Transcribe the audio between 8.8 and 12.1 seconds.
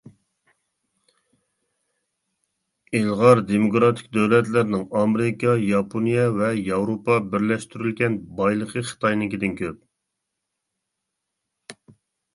خىتاينىڭكىدىن كۆپ.